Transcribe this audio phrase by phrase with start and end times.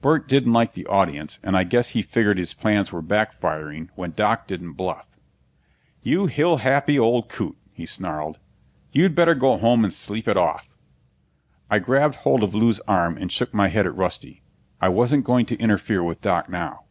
[0.00, 4.12] Burt didn't like the audience, and I guess he figured his plans were backfiring when
[4.12, 5.08] Doc didn't bluff.
[6.04, 8.38] "You hill happy old coot," he snarled.
[8.92, 10.76] "You'd better go home and sleep it off!"
[11.68, 14.44] I grabbed hold of Lew's arm and shook my head at Rusty.
[14.80, 16.84] I wasn't going to interfere with Doc now.